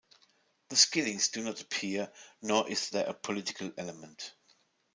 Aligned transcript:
The 0.69 0.75
"Skinnies" 0.77 1.31
do 1.31 1.43
not 1.43 1.61
appear, 1.61 2.11
nor 2.41 2.67
is 2.67 2.89
there 2.89 3.05
a 3.07 3.13
political 3.13 3.71
element. 3.77 4.33